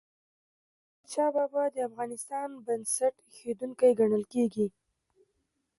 [0.03, 4.67] احمدشاه بابا د افغانستان بنسټ ايښودونکی ګڼل کېږي.